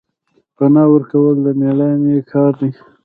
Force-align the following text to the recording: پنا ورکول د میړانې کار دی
پنا 0.55 0.83
ورکول 0.93 1.35
د 1.45 1.47
میړانې 1.59 2.17
کار 2.31 2.51
دی 2.59 2.69